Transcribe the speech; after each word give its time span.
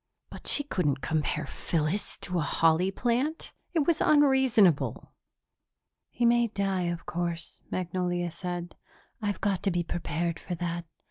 But 0.31 0.47
she 0.47 0.63
couldn't 0.63 1.01
compare 1.03 1.45
Phyllis 1.45 2.17
to 2.21 2.39
a 2.39 2.41
holly 2.41 2.89
plant! 2.89 3.53
It 3.75 3.85
was 3.85 4.01
unreasonable. 4.01 5.13
"He 6.09 6.25
may 6.25 6.47
die, 6.47 6.85
of 6.87 7.05
course," 7.05 7.61
Magnolia 7.69 8.31
said. 8.31 8.75
"I've 9.21 9.41
got 9.41 9.61
to 9.61 9.69
be 9.69 9.83
prepared 9.83 10.39
for 10.39 10.55
that. 10.55 10.85